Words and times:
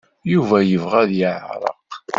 Yuba 0.31 0.57
yebɣa 0.61 0.97
ad 1.03 1.11
yeɛreq. 1.19 1.81